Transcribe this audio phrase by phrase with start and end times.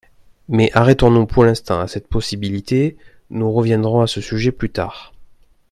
[0.49, 2.97] Mais arrêtons-nous pour l’instant à cette possibilité,
[3.29, 5.13] nous reviendrons à ce sujet plus tard.